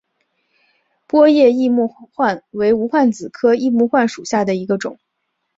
[1.05, 4.97] 波叶异木患为无患子科异木患属下的一个种。